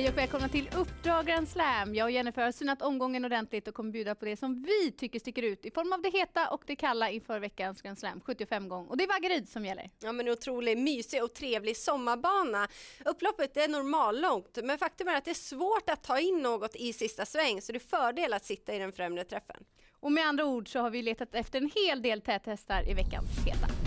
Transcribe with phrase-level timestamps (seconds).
[0.00, 1.94] Hej och välkomna till Uppdrag Grand Slam.
[1.94, 5.18] Jag och Jennifer har synat omgången ordentligt och kommer bjuda på det som vi tycker
[5.18, 8.68] sticker ut i form av det heta och det kalla inför veckans Grand Slam 75
[8.68, 8.86] gång.
[8.86, 9.90] Och det är Vaggeryd som gäller.
[10.02, 12.68] Ja men otroligt mysig och trevlig sommarbana.
[13.04, 16.92] Upploppet är normallångt men faktum är att det är svårt att ta in något i
[16.92, 19.64] sista sväng så det är fördel att sitta i den främre träffen.
[20.00, 23.28] Och med andra ord så har vi letat efter en hel del täthästar i veckans
[23.46, 23.79] heta.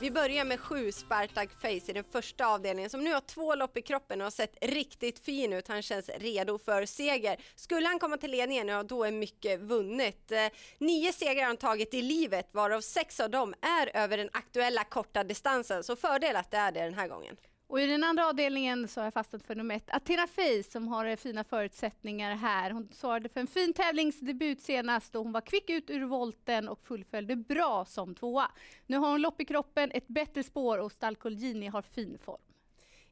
[0.00, 3.76] Vi börjar med sju Spartak Face i den första avdelningen som nu har två lopp
[3.76, 5.68] i kroppen och har sett riktigt fin ut.
[5.68, 7.40] Han känns redo för seger.
[7.54, 10.32] Skulle han komma till ledningen, ja då är mycket vunnet.
[10.32, 10.46] Eh,
[10.78, 14.84] nio segrar har han tagit i livet varav sex av dem är över den aktuella
[14.84, 17.36] korta distansen så fördel att det är det den här gången.
[17.70, 20.88] Och i den andra avdelningen så har jag fastnat för nummer ett, Athena Face som
[20.88, 22.70] har eh, fina förutsättningar här.
[22.70, 26.80] Hon svarade för en fin tävlingsdebut senast och hon var kvick ut ur volten och
[26.84, 28.50] fullföljde bra som tvåa.
[28.86, 32.49] Nu har hon lopp i kroppen, ett bättre spår och Stalkolgini har fin form.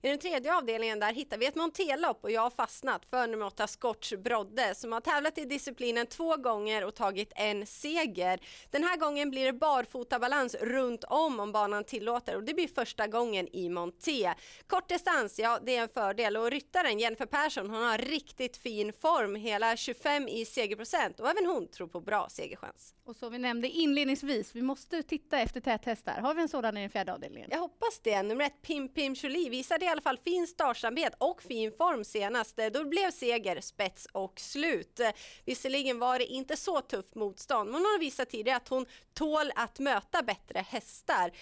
[0.03, 3.47] I den tredje avdelningen där hittar vi ett montelopp och jag har fastnat för nummer
[3.47, 8.41] 8 Scotch Brodde som har tävlat i disciplinen två gånger och tagit en seger.
[8.71, 13.07] Den här gången blir det barfotabalans runt om om banan tillåter och det blir första
[13.07, 14.35] gången i monté.
[14.67, 18.93] Kort distans, ja det är en fördel och ryttaren Jennifer Persson hon har riktigt fin
[18.93, 22.95] form, hela 25 i segerprocent och även hon tror på bra segerchans.
[23.05, 26.21] Och som vi nämnde inledningsvis, vi måste titta efter täthästar.
[26.21, 27.49] Har vi en sådan i den fjärde avdelningen?
[27.53, 28.23] Jag hoppas det.
[28.23, 32.59] Nummer ett Pim Pim Jolie visade i alla fall fin startsamhet och fin form senast.
[32.73, 35.01] Då blev seger, spets och slut.
[35.45, 39.53] Visserligen var det inte så tufft motstånd, men hon har visat tidigare att hon tål
[39.55, 41.33] att möta bättre hästar.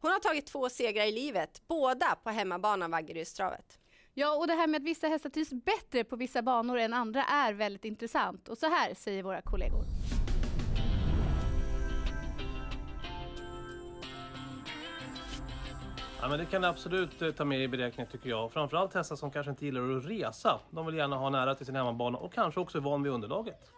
[0.00, 3.78] Hon har tagit två segrar i livet, båda på hemmabanan Vaggerydstravet.
[4.14, 7.24] Ja, och det här med att vissa hästar trivs bättre på vissa banor än andra
[7.24, 8.48] är väldigt intressant.
[8.48, 9.84] Och så här säger våra kollegor.
[16.22, 18.52] Ja, men det kan du absolut eh, ta med i beräkningen tycker jag.
[18.52, 20.60] Framförallt hästar som kanske inte gillar att resa.
[20.70, 23.72] De vill gärna ha nära till sin hemmabana och kanske också är van vid underlaget.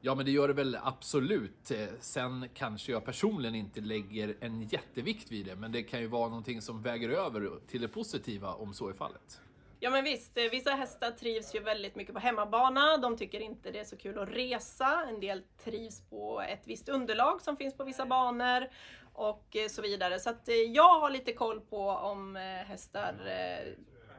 [0.00, 1.70] Ja, men det gör det väl absolut.
[1.70, 6.06] Eh, sen kanske jag personligen inte lägger en jättevikt vid det, men det kan ju
[6.06, 9.40] vara någonting som väger över till det positiva om så är fallet.
[9.80, 12.96] Ja men visst, eh, vissa hästar trivs ju väldigt mycket på hemmabana.
[12.96, 15.04] De tycker inte det är så kul att resa.
[15.08, 18.68] En del trivs på ett visst underlag som finns på vissa banor
[19.18, 20.20] och eh, så vidare.
[20.20, 23.14] Så att eh, jag har lite koll på om eh, hästar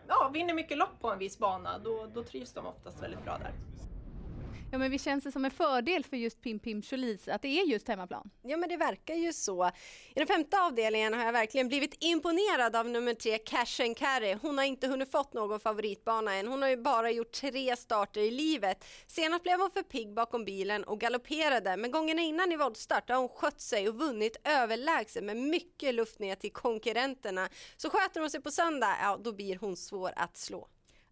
[0.07, 1.79] ja, vinner mycket lopp på en viss bana.
[1.79, 3.53] Då, då trivs de oftast väldigt bra där.
[4.71, 7.47] Ja, men vi känns det som en fördel för just Pim Pim Cholis att det
[7.47, 8.29] är just hemmaplan?
[8.41, 9.67] Ja, men det verkar ju så.
[10.15, 14.33] I den femte avdelningen har jag verkligen blivit imponerad av nummer tre, Cash and Carry.
[14.41, 16.47] Hon har inte hunnit fått någon favoritbana än.
[16.47, 18.85] Hon har ju bara gjort tre starter i livet.
[19.07, 23.17] Senast blev hon för pigg bakom bilen och galopperade, men gångerna innan i voltstart har
[23.17, 27.49] hon skött sig och vunnit överlägset med mycket luft ner till konkurrenterna.
[27.77, 30.67] Så sköter hon sig på söndag, ja då blir hon svår att slå.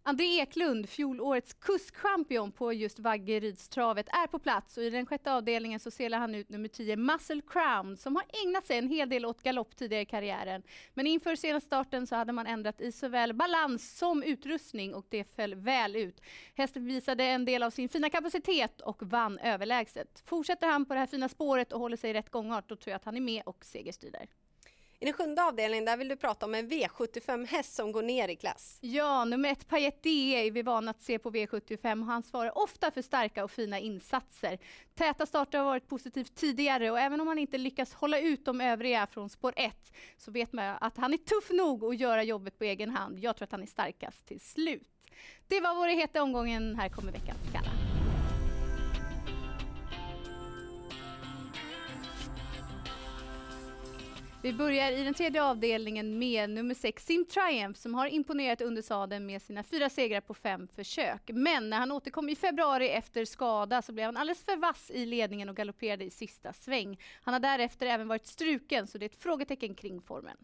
[0.08, 5.80] André Eklund, fjolårets kuskchampion på just Vaggerydstravet, är på plats och i den sjätte avdelningen
[5.80, 9.26] så selar han ut nummer 10 Muscle Crown som har ägnat sig en hel del
[9.26, 10.62] åt galopp tidigare i karriären.
[10.94, 15.34] Men inför senaste starten så hade man ändrat i såväl balans som utrustning och det
[15.36, 16.20] föll väl ut.
[16.54, 20.22] Hästen visade en del av sin fina kapacitet och vann överlägset.
[20.26, 22.90] Fortsätter han på det här fina spåret och håller sig i rätt gångart, då tror
[22.90, 24.26] jag att han är med och segerstrider.
[25.00, 28.36] I den sjunde avdelningen där vill du prata om en V75-häst som går ner i
[28.36, 28.78] klass.
[28.80, 32.58] Ja, nummer ett Payet DE är vi vana att se på V75 och han svarar
[32.58, 34.58] ofta för starka och fina insatser.
[34.94, 38.60] Täta starter har varit positivt tidigare och även om han inte lyckas hålla ut de
[38.60, 39.74] övriga från spår 1
[40.16, 43.18] så vet man att han är tuff nog att göra jobbet på egen hand.
[43.18, 44.88] Jag tror att han är starkast till slut.
[45.48, 46.76] Det var vår heta omgången.
[46.76, 47.77] Här kommer veckans kalla.
[54.42, 58.82] Vi börjar i den tredje avdelningen med nummer 6, Sim Triumph, som har imponerat under
[58.82, 61.30] sadeln med sina fyra segrar på fem försök.
[61.32, 65.06] Men när han återkom i februari efter skada så blev han alldeles för vass i
[65.06, 67.00] ledningen och galopperade i sista sväng.
[67.22, 70.36] Han har därefter även varit struken, så det är ett frågetecken kring formen.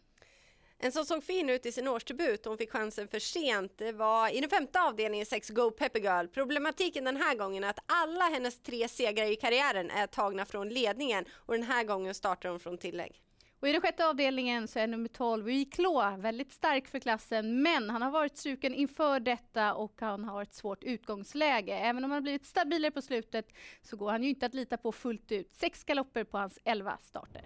[0.78, 4.36] En som såg fin ut i sin årsdebut, hon fick chansen för sent, det var
[4.36, 6.26] i den femte avdelningen 6 Go Pepper Girl.
[6.26, 10.68] Problematiken den här gången är att alla hennes tre segrar i karriären är tagna från
[10.68, 13.23] ledningen och den här gången startar hon från tillägg.
[13.64, 17.90] Och I den sjätte avdelningen så är nummer 12 Uiklo väldigt stark för klassen men
[17.90, 21.74] han har varit struken inför detta och han har ett svårt utgångsläge.
[21.74, 23.46] Även om han har blivit stabilare på slutet
[23.82, 25.54] så går han ju inte att lita på fullt ut.
[25.54, 27.44] Sex galopper på hans elva starter.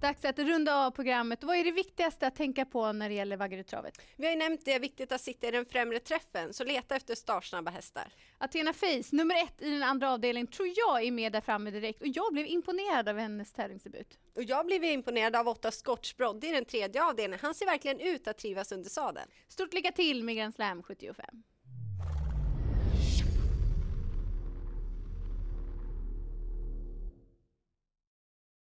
[0.00, 1.44] Dags att runda av programmet.
[1.44, 4.02] Vad är det viktigaste att tänka på när det gäller Vaggerydstravet?
[4.16, 7.14] Vi har ju nämnt det, viktigt att sitta i den främre träffen, så leta efter
[7.14, 8.12] startsnabba hästar.
[8.38, 12.00] Athena Face, nummer ett i den andra avdelningen, tror jag är med där framme direkt
[12.00, 14.18] och jag blev imponerad av hennes tävlingsdebut.
[14.36, 17.38] Och jag blev imponerad av åtta Scotch Brodde i den tredje avdelningen.
[17.42, 19.28] Han ser verkligen ut att trivas under sadeln.
[19.48, 21.42] Stort lycka till med Grand Slam 75!